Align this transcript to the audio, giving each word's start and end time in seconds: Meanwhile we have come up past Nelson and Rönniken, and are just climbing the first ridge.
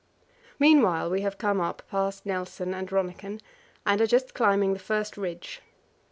Meanwhile 0.57 1.11
we 1.11 1.21
have 1.21 1.37
come 1.37 1.61
up 1.61 1.83
past 1.91 2.25
Nelson 2.25 2.73
and 2.73 2.89
Rönniken, 2.89 3.39
and 3.85 4.01
are 4.01 4.07
just 4.07 4.33
climbing 4.33 4.73
the 4.73 4.79
first 4.79 5.15
ridge. 5.15 5.61